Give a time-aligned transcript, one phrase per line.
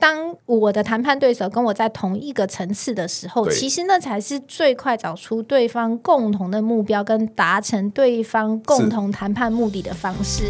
[0.00, 10.44] 当我的谈判对手跟我在同一个层次的时候，其实那才是最快找出对方共同的目标跟达成对方共同谈判目的的方式。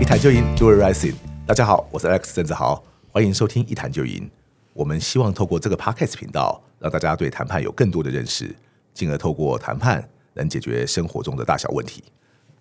[0.00, 1.14] 一谈就赢，Do it rising。
[1.44, 2.80] 大家好，我是 Alex 郑志豪，
[3.10, 4.30] 欢迎收听一谈就赢。
[4.72, 8.54] 我们希望透过这个 Podcast 频道，让大家对谈判有更多的认识，
[8.92, 12.04] 进而透过谈判能解决生活中的大小问题。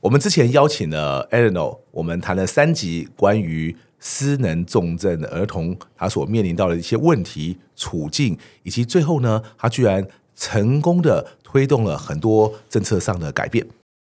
[0.04, 13.66] 我们之前邀请了 Eleanor，我们谈了三集关于失能重症儿童他所面临到的一些问题、处境，以及最后呢，他居然成功的推动了很多政策上的改变。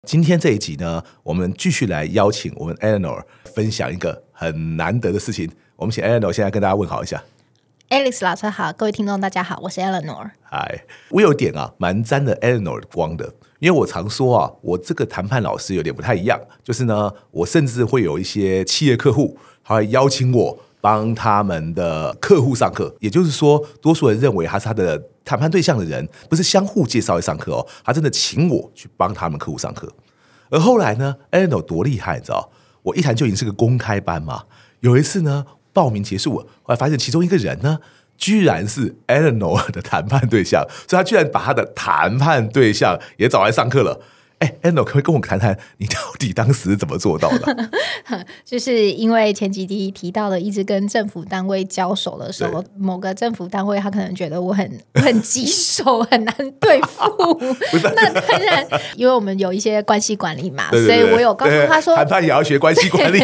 [0.06, 5.50] 今天这一集呢，我们继续来邀请我们 Eleanor 分享一个很难得的事情。
[5.74, 7.20] 我们请 Eleanor 现在跟大家问好一下。
[7.90, 10.30] Alice 老师好，各位听众大家好，我是 Eleanor。
[10.44, 13.34] 嗨，我有点啊，蛮沾的 Eleanor 的光的。
[13.58, 22.94] 因为我常说啊，我这个谈判老师有点不太一样，就是呢，我甚至会有一些企业客户，他会邀请我帮他们的客户上课。
[23.00, 29.92] 也就是说，多数人认为他是他的谈判对象的人，不是相互介绍来上课哦，他真的请我去帮他们客户上课。
[30.48, 32.52] 而后来呢，Eleanor 多厉害，你知道？
[32.82, 34.44] 我一谈就已经是个公开班嘛。
[34.78, 37.78] 有一次呢，报名结束了，后来发现其中一个人呢。
[38.20, 43.98] 居然是 Eleanor 的谈判对象，所以他居然把他的谈判对象也找来上课了。
[44.40, 47.70] 哎，Eleanor 可不可以跟我谈谈，你到底当时怎么做到的？
[48.44, 54.70] 就是因为前几集提到了，一直跟政府单位交手的时候，某个政府单位他可能觉得我很
[55.02, 57.40] 很棘手，很难对付。
[57.96, 63.18] 那当然，因为我们有一些关系管理嘛，对对对，所以我有告诉他说，谈判也要学关系管理。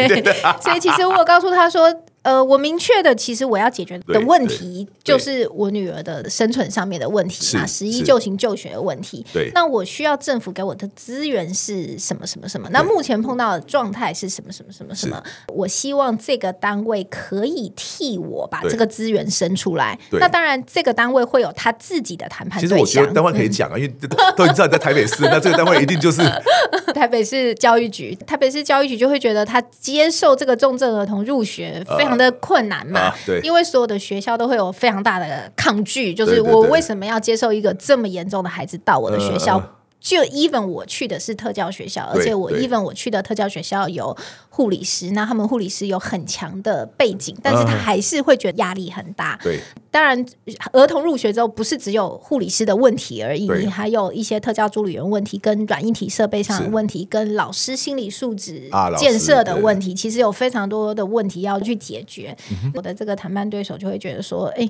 [0.59, 1.93] 所以其实我有告诉他说。
[2.27, 9.25] 呃，我明确的，其实我要解决的问题就是我女儿的生存上面的问题嘛，十一就行就学的问题。
[9.31, 12.67] 对，那我需要政府给我的资源是什么什么什么？
[12.73, 15.23] 那目前碰到的状态是什么什么什么什么？
[15.55, 19.97] 我希望这个单位可以替我把这个资源生出来。
[20.11, 22.59] 那当然，这个单位会有他自己的谈判。
[22.59, 23.93] 其实我觉得单位可以讲啊，嗯、因为
[24.35, 26.21] 都已经知道你在台北市，那这个单位一定就是
[26.93, 28.13] 台北市教育局。
[28.27, 32.16] 台北市教育局就会觉得他接受这个重症儿童入学非常。
[32.17, 39.61] 的困难嘛、啊，对，因为所有的学校都会有非常大的抗拒，就是我为什么要接受一个这么严重的孩子到我的学校？
[39.97, 44.15] 呃、就 even 我去的是特教学校，而且我 even 我去的特教学校有
[44.49, 49.37] 护理师，那他们护理师有很强的背景，但是他还是会觉得压力很大。
[49.43, 49.59] 对。
[49.89, 50.25] 当然，
[50.73, 62.37] 儿童入学之后不是只有护理师的问题而已，你还有一些特教助理员问题，跟软硬体设备上的问题，跟老师心理素质建设的问题，其实有非常多的问题要去解决。
[62.51, 64.69] 嗯、我的这个谈判对手就会觉得说，哎。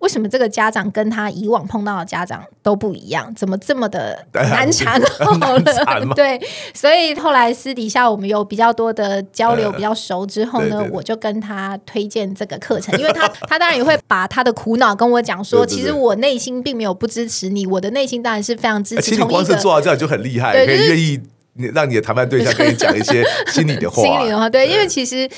[0.00, 3.32] 为什么这个家长跟他以往碰到的家长都不一样？
[3.34, 5.06] 怎么这么的难缠了？
[6.14, 6.40] 对，
[6.74, 19.02] 所以后来私底下我们有比较多的交流，比较熟之后呢，我就跟他推荐这个课程，因为他 他当然也会把他的苦恼跟我讲说，其实我内心并没有不支持你，我的内心当然是非常支持。
[19.02, 21.20] 其实你光是做到这样就很厉害，可以愿意
[21.74, 24.00] 让你的谈判对象跟你讲一些心里的话。
[24.02, 25.28] 心里的话，对，因为其实。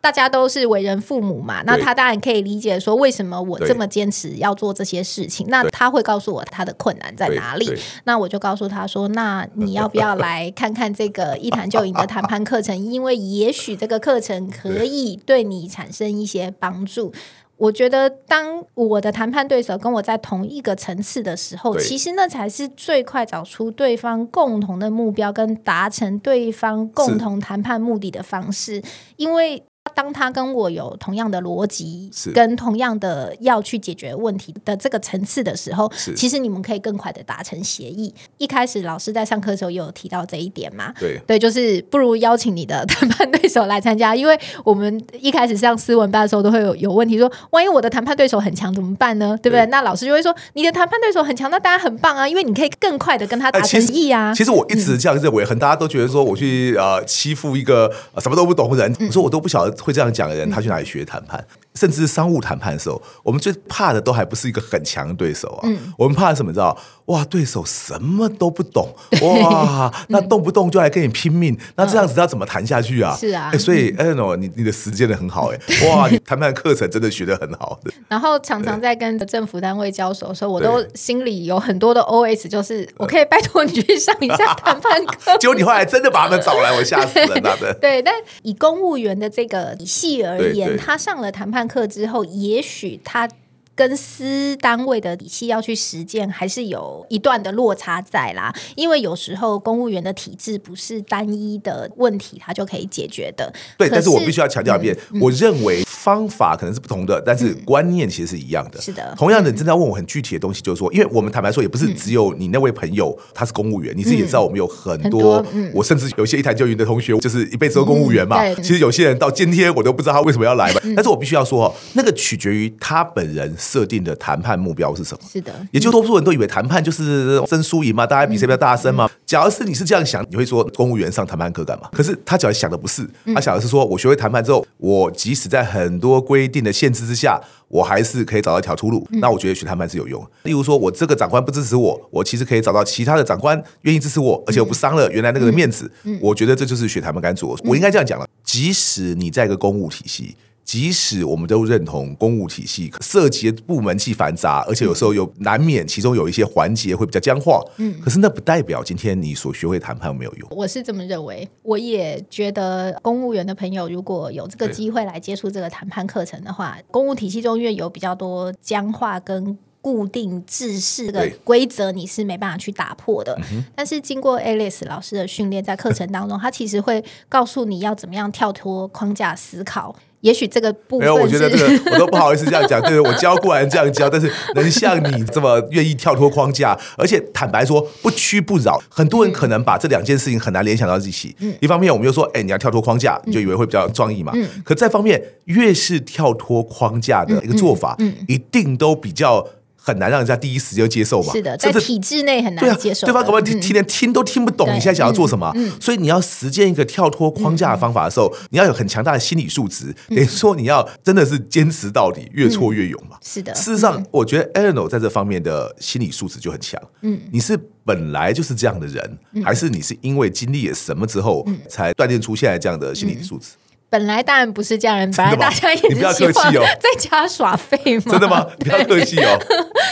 [0.00, 5.46] 大家都是为人父母嘛，那他当然可以理解说，为什么我这么坚持要做这些事情。
[5.50, 7.70] 那他会告诉我他的困难在哪里，
[8.04, 12.76] 那我就告诉他说，那你要不要来看看这个一谈就赢的谈判课程？
[12.76, 17.12] 因为也许这个课程可以对你产生一些帮助。
[17.58, 28.82] 我觉得，当我的谈判对手跟我在同一个层次的时候，其实那才是最快找出对方共同的目标跟达成对方共同谈判目的的方式，
[29.16, 29.62] 因为。
[29.94, 38.14] 当他跟我有同样的逻辑，跟同样的要去解决问题的这个层次的时候，其实你们可以更快的达成协议。
[38.38, 40.92] 一开始老师在上课的时候也有提到这一点嘛？
[40.98, 49.38] 对，对，就是不如邀请你的谈判对手来参加，因为我们一开始上斯文班的时候都会有有问题说，万一我的谈判对手很强怎么办呢？
[49.42, 49.66] 对不对？
[49.66, 54.32] 那老师就会说，你的谈判对手很强，那当然很棒啊，因为你可以更快的跟他达成协议啊。
[54.34, 59.79] 其实我一直这样认为，很大家都觉得说我去呃欺负一个什么都不懂的人，我说我都不晓得。
[59.82, 61.44] 会这样讲的人，他去哪里学谈判？
[61.74, 65.60] 甚至是商务谈判的时候，我们最怕的都还不是一个很强的对手啊。
[65.64, 66.52] 嗯、我们怕什么？
[66.52, 66.76] 知道？
[67.06, 68.88] 哇，对手什么都不懂，
[69.22, 73.16] 哇，那动不动就来跟你拼命，嗯、那这样子要怎么谈下去啊？
[73.18, 75.58] 是啊，欸、所以 Eleanor，你你的时间的很好哎，
[75.90, 77.92] 哇，你谈判课程真的学的很好的。
[78.06, 85.36] 然后常常在跟政府单位交手的时候，我都心里有很多的 OS，就是我可以拜托你去上一下谈判课。
[85.38, 87.74] 结果你后来真的把他们找来，我吓死了，那的。
[87.80, 93.28] 对，但以公务员的这个体系而言，他上了谈判课之后，也许他。
[93.76, 98.54] 跟私单位的底气要去实践，还是有一段的落差在啦。
[98.76, 103.50] 因为有时候公务员的体制不是单一的问题，他就可以解决的。
[103.78, 108.80] 对，但是我必须要强调一遍，嗯、我认为方法可能是不同的，嗯、但是观念其实是一样的。
[108.80, 118.38] 是的，同样的，你真的要问我很具体的东西，就是说，因为我们坦白说，也不是只有你那位朋友他是公务员，嗯、你自己也知道，我们有很多，嗯、我甚至有些一谈就赢的同学，就是一辈子都公务员嘛。
[118.40, 120.80] 嗯、其实有些人到今天，我都不知道他为什么要来嘛。
[120.84, 125.20] 嗯、但是我必须要说，那个取决于他本人设定的谈判目标是什么。
[125.30, 129.04] 是的，也就多数人都以为谈判就是争输赢嘛，大家比谁比较大声嘛。
[129.04, 131.88] 嗯、假如是你是这样想，你会说公务员上谈判课干嘛？
[131.92, 139.06] 可是他只要想的不是，他想的是说我学会谈判之后，我即使在很多规定的限制之下，我还是可以找到一条出路。
[139.12, 140.26] 嗯、那我觉得学谈判是有用。
[140.44, 145.90] 例如说，我这个长官不支持我，我其实可以找到其他的长官愿意支持我，而且我不伤了原来那个人面子。
[146.20, 147.56] 我觉得这就是学谈判该做。
[147.64, 150.34] 我应该这样讲了，即使你在一个公务体系。
[150.64, 160.48] 即使我们都认同公务体系涉及的部门既繁杂，而且有时候有难免其中有一些环节会比较僵化，嗯，可是那不代表今天你所学会谈判没有用。
[160.52, 173.34] 我是这么认为，我也觉得公务员的朋友如果有这个机会来接触这个谈判课程的话，公务体系中因为有比较多僵化跟固定制式的规则，你是没办法去打破的。
[173.34, 179.96] 对但是经过 Alice 老师的训练，在课程当中，他其实会告诉你要怎么样跳脱框架思考。
[180.20, 182.80] 也许这个部分，没有，我觉得这个 我都不好意思这样讲。
[182.82, 191.34] 对，我教固然这样教，但是能像你这么愿意跳脱框架， 而且坦白说不屈不挠，很多人可能把这两件事情很难联想到一起。
[191.40, 194.32] 嗯，一方面我们又说，哎，你要跳脱框架，你就以为会比较创意嘛。
[194.34, 199.46] 嗯，可再方面，越是跳脱框架的一个做法，嗯，一定都比较。
[199.82, 201.32] 很难让人家第一时间接受嘛？
[201.32, 203.06] 是的，在体制内很难接受。
[203.06, 209.94] 对方可能听连听都听不懂你现在想要做什么，所以你要实践一个跳脱框架的方法的时候，你要有很强大的心理素质。
[210.08, 213.16] 等于说你要真的是坚持到底，越挫越勇嘛。
[213.22, 216.80] 是的，事实上，我觉得 Eleanor 在这方面的心理素质就很强。
[217.00, 223.52] 嗯，你是本来就是这样的人，还是你是因为经历了什么之后才锻炼出现在这样的心理素质？
[223.90, 228.12] 本来当然不是这样人，本来大家也是希望在家耍废嘛。
[228.12, 228.46] 真的吗？
[228.58, 229.36] 你不要客气哦。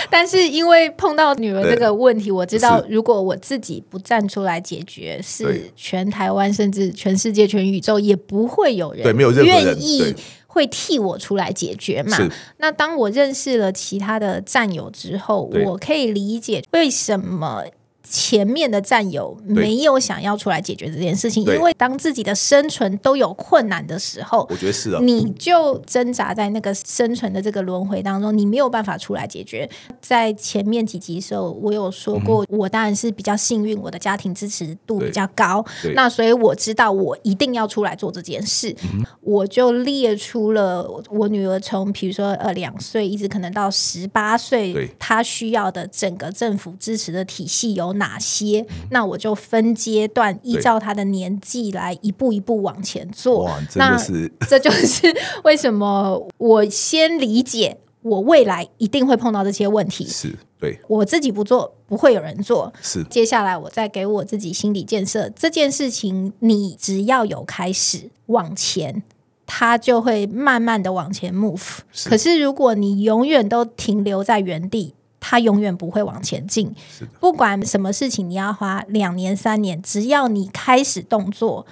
[0.09, 9.05] 但是因为碰到女儿这个问题，我知道如果我自己不站出来解决，是全台湾甚至全世界、全宇宙也不会有人
[9.45, 10.15] 愿意
[10.47, 12.17] 会替我出来解决嘛。
[12.59, 17.65] 那当我认识了其他的战友之后，我可以理解为什么。
[18.11, 29.69] 前面的战友没有想要出来解决这件事情，因为当自己的生存都有困难的时候，我觉得是啊，你就挣扎在那个生存的这个轮回当中，你没有办法出来解决。
[30.01, 35.65] 在前面几集的时候，我有说过，嗯、我当然是比较幸运，我的家庭支持度比较高，
[35.95, 48.67] 那所以我知道我一定要出来做这件事，嗯、我就列出了我女儿从比如说呃两岁一直可能到十八岁，她需要的整个政府支持的体系有哪些？
[48.91, 53.45] 那我就分阶段依照他的年纪来一步一步往前做。
[53.45, 55.15] 哇，真的是，那 这就是
[55.45, 60.06] 为什么我先理解我未来一定会碰到这些问题。
[60.06, 62.73] 是对，我自己不做，不会有人做。
[62.83, 65.29] 是，接下来我再给我自己心理建设。
[65.31, 69.03] 这件事情，你只要有开始往前，
[69.47, 71.79] 它就会慢慢的往前 move。
[72.06, 74.95] 可是如果你永远都停留在原地。
[75.20, 76.75] 他永远不会往前进，
[77.20, 81.67] 不管什么事情，你要花两年、三年，只要你开始动作，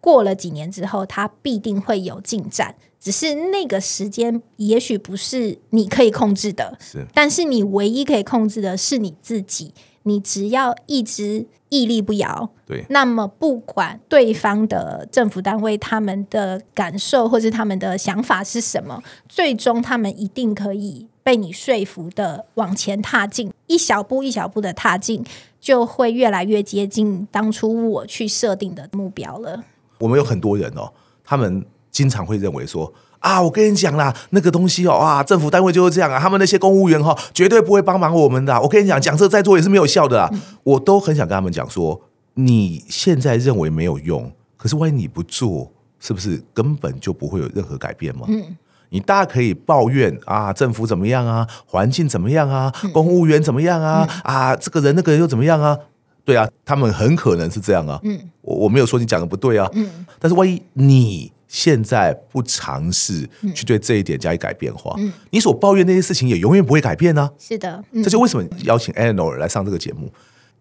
[0.00, 2.74] 过了几年之后，它必定会有进展。
[2.98, 9.74] 只是那个时间也许不是你可以控制的，是，但是你唯一可以控制的是你自己。
[10.04, 21.06] 你只要一直屹立不摇，对，那么不管对方的政府单位他们的感受或是他们的想法是什么，最终他们一定可以。
[21.22, 25.24] 被你说服的往前踏进，一小步一小步的踏进，
[25.60, 29.62] 就会越来越接近当初我去设定的目标了。
[29.98, 30.92] 我们有很多人哦，
[31.24, 38.60] 他们经常会认为说啊，我跟你讲啦，那个东西哦，哇，政府单位就是这样啊，他们那些公务员哈，绝对不会帮忙我们的。
[38.60, 40.28] 我跟你讲，讲这再做也是没有效的啊。
[40.32, 42.00] 嗯、我都很想跟他们讲说，
[42.34, 48.26] 你现在认为没有用，可是万一你不做，是不是根本就不会有任何改变吗？
[48.26, 48.56] 嗯。
[48.92, 55.76] 你大可以抱怨啊，政府怎么样啊，环境怎么样啊，公务员怎么样啊，嗯、啊，这个人那个人又怎么样啊？
[56.24, 57.98] 对啊，他们很可能是这样啊。
[58.04, 59.66] 嗯，我我没有说你讲的不对啊。
[59.72, 67.30] 嗯，但是万一你现在不尝试去对这一点加以改变的话，嗯，你所抱怨那些事情也永远不会改变呢、啊。
[67.38, 70.12] 是的，嗯、这就为什么邀请 Eleanor 来上这个节目。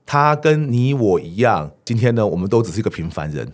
[0.05, 3.47] 他跟你我一样，今天呢，我们都只是一个平凡人。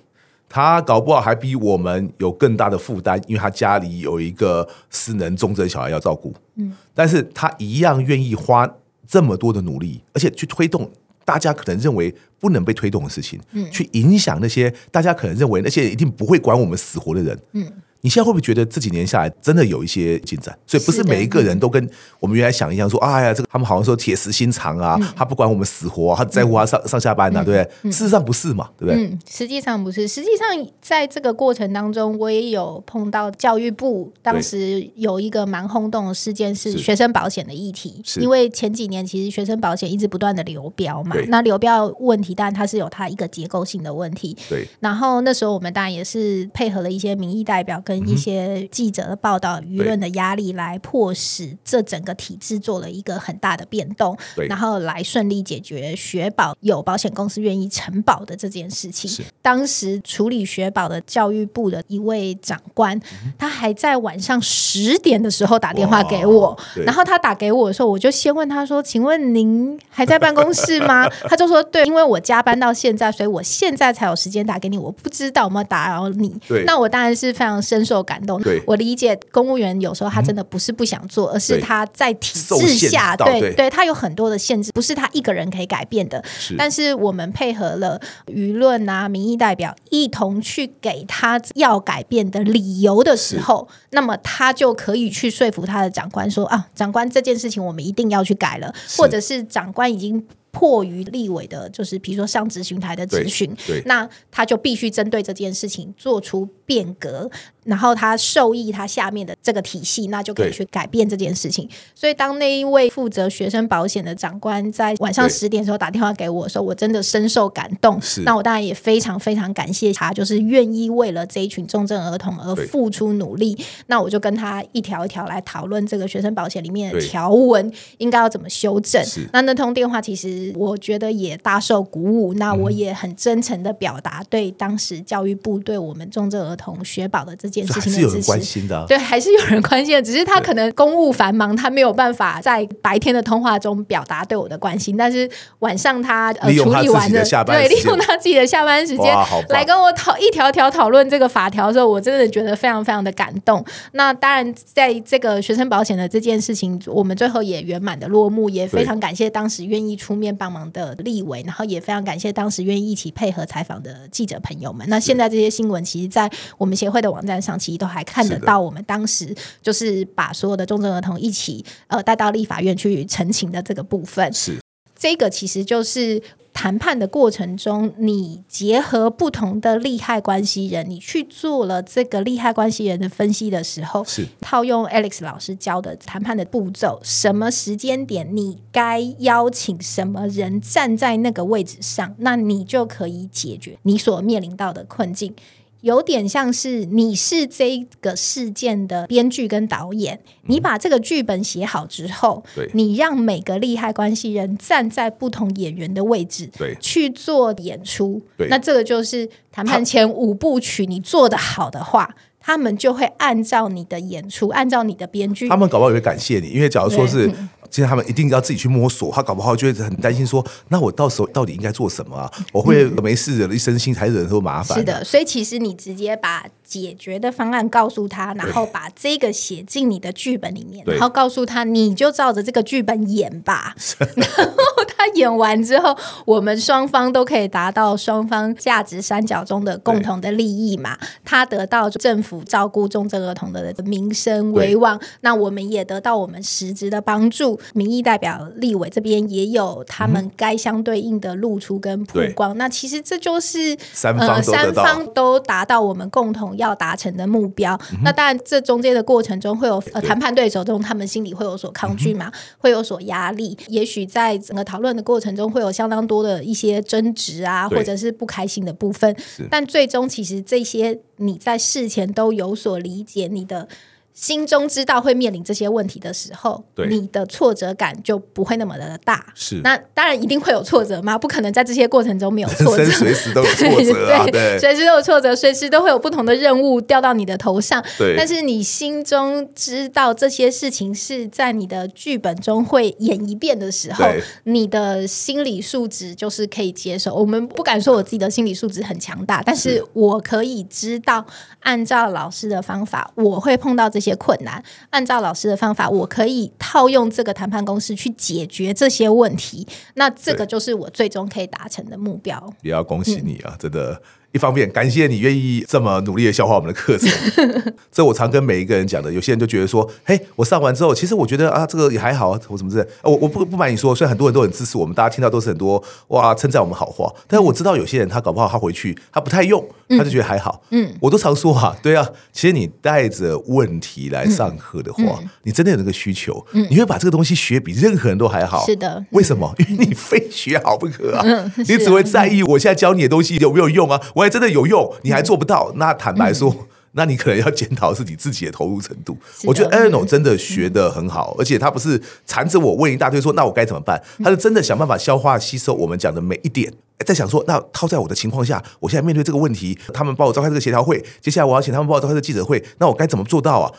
[0.50, 6.34] 他搞不好还比我们有更大的负担，因为他家里有一个失能重症小孩要照顾。
[6.56, 8.70] 嗯，但是他一样愿意花
[9.06, 10.90] 这么多的努力，而且去推动
[11.26, 17.72] 大家可能认为不能被推动的事情，嗯，去影响那些大家可能认为那些一定不会管我们死活的人，嗯。
[18.02, 20.58] 你现在会不会觉得这几年下来真的有一些进展？
[20.66, 21.90] 所以不是每一个人都跟
[22.20, 27.92] 我们原来想一样，说哎呀，这个他们好像说铁石心肠啊，他不管我们死活，他在乎他上上下班呐，对不对？
[27.92, 29.04] 事实上不是嘛，对不对？
[29.04, 30.08] 嗯，实际上不是。
[30.08, 30.48] 实际上
[30.82, 38.02] 在这个过程当中，我也有碰到教育部当时有一个蛮轰动的事件，是学生保险的议题。
[38.20, 44.36] 因为前几年其实学生保险一直不断的流标嘛，那流标问题当然它是有它一个结构性的问题。
[44.50, 44.68] 对。
[44.80, 54.18] 然后那时候我们当然也是配合了一些民意代表跟一些记者的报道、舆论的压力，来迫使这整个体制做了一个很大的变动，
[54.50, 59.24] 然后来顺利解决学保有保险公司愿意承保的这件事情。
[59.42, 63.00] 当时处理学保的教育部的一位长官，
[63.38, 74.78] 他还在晚上十点的时候打电话给我，然后他打给我的时候，我就先问他说：“请问您还在办公室吗？” 他就说：“对，因为我加班到现在，所以我现在才有时间打给你。
[74.78, 78.42] 我不知道有没有打扰你。”那我当然是非常深受感动。
[78.66, 86.24] 我理解公务员有时候他真的不是不想做，嗯、而是他在体制下，对对，对，他有很多的限制，不是他一个人可以改变的。
[86.26, 100.26] 是，但是我们配合了舆论啊、民意代表一同去给他要改变的理由的时候，那么他就可以去说服他的长官说啊，长官这件事情我们一定要去改了，或者是长官已经。
[100.50, 103.56] 迫于立委的，就是比如说上执询台的咨询，
[103.86, 107.28] 那他就必须针对这件事情做出变革，
[107.64, 111.68] 然后他受益他下面的这个体系，那就可以去改变这件事情。
[111.96, 118.00] 所以当那一位负责学生保险的长官在晚上十点的时候打电话给我的时候，我真的深受感动。
[118.24, 123.58] 那我当然也非常非常感谢他，就是愿意为了这一群重症儿童而付出努力。
[123.88, 129.02] 那我就跟他一条一条来讨论这个学生保险里面的条文应该要怎么修正。
[129.32, 130.54] 那那通电话其实。
[130.58, 138.28] 我觉得也大受鼓舞，那我也很真诚的表达对当时教育部对我们重症儿童学保的这件事情的支持。
[138.28, 149.16] 关心的，对，还是有人关心的，只是他可能公务繁忙，他没有办法在白天的通话中表达对我的关心，但是晚上他呃处理完的，对，利用他自己的下班时间
[149.50, 153.64] 来跟我讨一条条讨论这个法条的时候，我真的觉得非常非常的感动。
[153.94, 160.28] 那当然，在这个学生保险的这件事情，我们最后也圆满的落幕，也非常感谢当时愿意出面。
[160.38, 164.88] 帮忙的立委，然后也非常感谢当时愿意一起配合采访的记者朋友们。
[164.88, 168.60] 那现在这些新闻，其实，在我们协会的网站上，其实都还看得到。
[168.60, 174.32] 我们当时就是把所有的重症儿童一起呃带到立法院去陈情的这个部分。
[174.34, 174.60] 是
[174.96, 176.22] 这个，其实就是。
[176.54, 195.36] 谈判的过程中，你结合不同的利害关系人，你去做了这个利害关系人的分析的时候，是套用 Alex 老师教的谈判的步骤，什么时间点你该邀请什么人站在那个位置上，那你就可以解决你所面临到的困境。
[195.82, 202.44] 有点像是你是这个事件的编剧跟导演，你把这个剧本写好之后，
[202.74, 217.32] 你让每个利害关系人站在不同演员的位置，去做演出，那这个就是谈判前五部曲，你做得好的话，他们就会按照你的演出，按照你的编剧，他们搞不好也会感谢你，因为假如说是。
[217.70, 222.32] 其实他们一定要自己去摸索，他搞不好就会很担心说，那我到时候到底应该做什么啊？
[222.52, 224.78] 我会没事惹了一身心，才惹很多麻烦。
[224.78, 233.76] 是的，所以其实你直接把解决的方案告诉他，然后把这个写进你的剧本里面，然后告诉他，你就照着这个剧本演吧。
[234.16, 235.96] 然后他演完之后，
[236.26, 240.98] 我们双方都可以达到双方价值三角中的共同的利益嘛。
[241.24, 247.60] 他得到政府照顾重症儿童的名声威望，那我们也得到我们实质的帮助。
[247.74, 257.80] 民意代表、立委这边也有他们该相对应的露出跟曝光，嗯、那其实这就是三方呃三方都达到我们共同要达成的目标。
[257.94, 263.58] 嗯、那当然，这中间的过程中会有呃谈判对手中，他们心里会有所抗拒嘛，嗯、会有所压力。
[263.68, 269.16] 也许在整个讨论的过程中，会有相当多的一些争执啊，或者是不开心的部分。
[269.52, 273.70] 但最终，其实这些你在事前都有所理解，你的。
[274.18, 279.24] 心中知道会面临这些问题的时候，对你的挫折感就不会那么的大。
[279.36, 287.84] 是，那当然一定会有挫折嘛，不可能在这些过程中没有挫折， 随时都有挫折啊， 对，对，随时都有挫折，随时都会有不同的任务掉到你的头上。
[287.96, 294.04] 对，但是你心中知道这些事情是在你的剧本中会演一遍的时候，
[294.46, 297.14] 你的心理素质就是可以接受。
[297.14, 301.24] 我们不敢说我自己的心理素质很强大，但是我可以知道，
[301.60, 304.07] 按照老师的方法，我会碰到这些。
[304.08, 309.68] 些困难，按照老师的方法，我可以套用这个谈判公式去解决这些问题。
[309.96, 312.54] 那这个就是我最终可以达成的目标。
[312.62, 314.02] 也要恭喜你啊，嗯、真的。
[314.34, 317.10] 一方面感谢你愿意这么努力的消化我们的课程，
[317.92, 319.12] 这我常跟每一个人讲的。
[319.12, 322.88] 有些人就觉得说，嘿，我上完之后，其实我觉得啊，这个也还好啊，我怎么之类。
[323.04, 330.62] 我我不不瞒你说，虽然很多人都很支持我们，大家听到都是很多哇称赞我们好话，但是我知道有些人他搞不好他回去他不太用，他就觉得还好。
[330.72, 338.66] 嗯，我都常说哈、啊，对啊，其实你带着问题来上课的话，你真的有那个需求，嗯、你会把这个东西学比任何人都还好。
[338.66, 339.54] 是的，为什么？
[339.70, 341.22] 因为你非学好不可啊！
[341.26, 344.02] 嗯、你只会在意我现在教你的东西有没有用啊？
[344.16, 344.94] 我还真的有用。
[345.04, 349.18] 你还做不到，那坦白说，嗯、那你可能要检讨是你自己的投入程度。
[349.44, 354.02] 我觉得 Eleanor 真的学的很好，嗯、而且他不是缠着我问一大堆说，那我该怎么办？
[354.24, 356.72] 他是真的想办法消化吸收我们讲的每一点，
[357.06, 363.72] 在想说，那套在我的情况下，我现在面对这个问题，他们帮我召开这个协调会，接下来我要请他们帮我召开这个记者会，那我该怎么做到啊？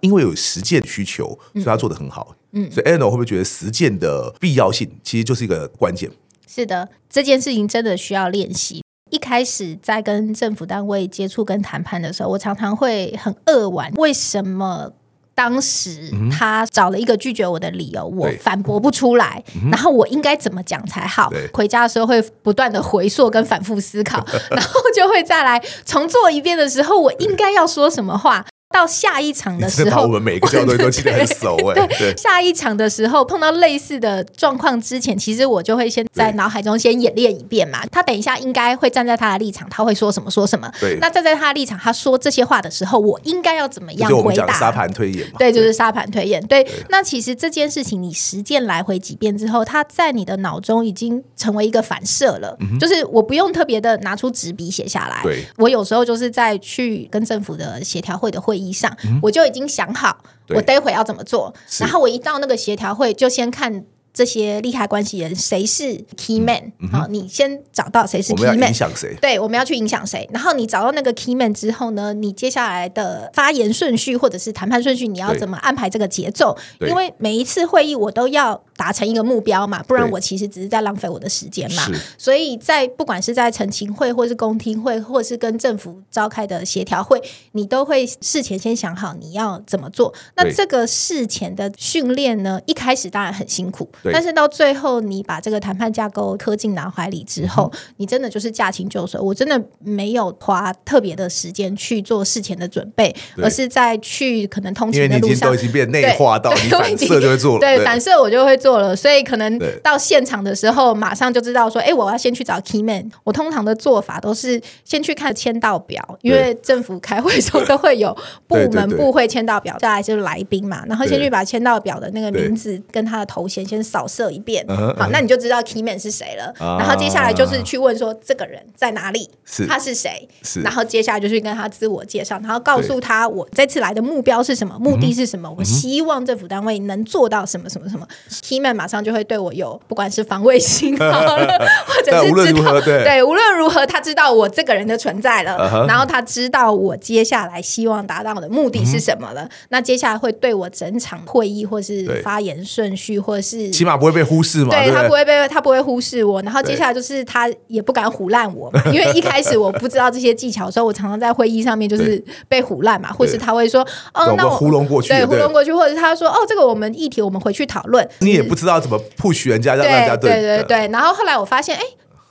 [0.00, 2.36] 因为有实践需求，所以他做的很好。
[2.52, 6.10] 嗯，所以 Eleanor 会不会觉得实践的必要性其实就是一个关键？
[6.46, 8.82] 是的，这件事情真的需要练习。
[9.10, 13.92] 一开始在跟政府单位接触跟谈判的时候，我常常会很扼腕。
[13.94, 14.92] 为什么
[15.38, 19.40] 当时他找了一个拒绝我的理由，我反驳不出来？
[19.70, 21.30] 然后我应该怎么讲才好？
[21.52, 28.44] 回家的时候会不断的回溯跟反复思考，然后就会再来重做一遍的时候，我应该要说什么话？
[28.70, 31.86] 到下一场的时候，我们每个教队都记得很熟 哎。
[31.98, 37.84] 对，下一场的时候碰到类似的状况之前，其实我就会先在脑海中先演练一遍嘛。
[37.86, 40.70] 他等一下应该会站在他的立场，他会说什么说什么。
[40.80, 44.52] 对，那站在他的立场，他说这些话的时候，我应该要怎么样回答？
[44.52, 45.36] 沙盘推演嘛。
[45.38, 46.46] 对，就是沙盘推演。
[46.46, 52.56] 对，那其实这件事情你实践来回几遍之后，他在你的脑中已经成为一个反射了。
[52.78, 55.20] 就是我不用特别的拿出纸笔写下来。
[55.22, 58.57] 对，我有时候就是在去跟政府的协调会的会。
[58.58, 61.54] 以上，我就已经想好，我待会要怎么做。
[61.78, 63.84] 然后我一到那个协调会，就先看。
[64.14, 66.72] 这些利害关系人谁是 key man？
[66.90, 69.16] 好，你先找到谁是 key man，影响谁？
[69.20, 70.28] 对，我们要去影响谁？
[70.32, 76.56] 然后你找到那个 key man 之后呢，你接下来的发言顺序或者是谈判顺序，你要怎么安排这个节奏？
[76.80, 81.82] 因为每一次会议我都要达成一个目标嘛，不然我其实只是在浪费我的时间嘛。
[82.16, 87.20] 所以在不管是在澄清会，或是公听会，或是跟政府召开的协调会，
[87.52, 90.14] 你都会事前先想好你要怎么做。
[90.36, 93.90] 那这个事前的训练呢，一开始当然很辛苦。
[94.12, 99.20] 但是到最后，你把这个谈判架构刻进脑海里之后，嗯、你真的就是驾轻就熟。
[99.20, 108.94] 我真的没有花特别的时间去做事前的准备，而是在去可能通勤的路上，都已经变内化到你反射就会做对反射我就会做了。
[108.94, 113.10] 所以可能到现场的时候，马上就知道说，哎对，我要先去找 key man。
[113.24, 118.14] 我通常的做法都是先去看签到表，因为政府开会的时候都会有
[118.46, 124.06] 部门部会签到表，再来就是来宾嘛，然后先去把签到表的那个名字跟他的头衔先扫。
[124.08, 126.50] 射一遍，好，那你就知道 key man 是谁了。
[126.58, 129.28] 然后接下来就是去问说这个人在哪里，
[129.68, 130.26] 他是谁？
[130.64, 138.08] 然后接下来就去跟他自我介绍，然后告诉他我这次来的目标是什么，目的是什么，我希望政府单位能做到什么什么什么。
[138.42, 141.46] key man 马上就会对我有不管是防卫心好了，
[141.86, 149.48] 或者是知道对，无论如何他知道我这个人的存在了，然后他知道我接下来希望达到的目的是什么了。
[149.70, 153.70] 那接下来会对我整场会议或是发言顺序，或是。
[153.70, 154.70] 起码不会被忽视嘛？
[154.70, 163.80] 对，他不会被他不会忽视我，然后接下来就是他也不敢唬烂我嘛， 因为一开始我不知道这些技巧的时候，我常常在会议上面就是被唬烂嘛，或是他会说
[164.14, 171.82] 哦，那我糊弄过去，对，糊弄过去，或者是他说哦，这个我们议题我们回去讨论，你也不知道怎么 push 人家，让大家对对对，然后后来我发现哎。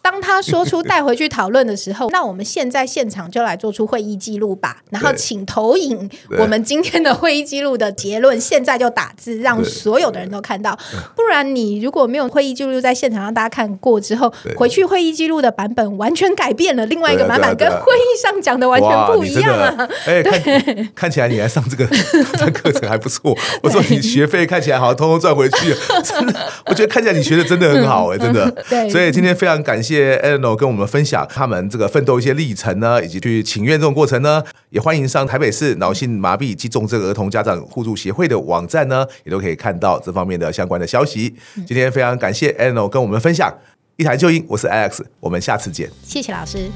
[0.09, 10.79] 当他说出带回去讨论的时候， 那我们现在现场就来做出会议记录吧，然后请投影我们今天的会议记录的结论，现在就打字，让所有的人都看到。
[11.13, 19.89] 不然你如果没有会议记录在现场让大家看过之后，回去会议记录的版本完全改变了，另外一个版本跟会议上讲的完全不一样啊！
[20.05, 21.85] 哎，看看起来你来上 这个
[22.51, 23.37] 课程还不错。
[23.61, 26.33] 我说你学费看起来好像通通赚回去，真的，
[26.67, 28.49] 我觉得看起来你学的真的很好哎，真的。
[28.69, 29.96] 对，所以今天非常感谢。
[29.97, 41.33] 谢 Eleanor 跟我们分享他们这个奋斗一些历程呢，以及去请愿这种过程呢，也欢迎上台北市脑性麻痹及重症儿童家长互助协会的网站呢，也都可以看到这方面的相关的消息。
[41.65, 43.51] 今天非常感谢 Eleanor 跟我们分享
[43.95, 46.69] 一谈就赢，我是 Alex，我们下次见，谢谢老师。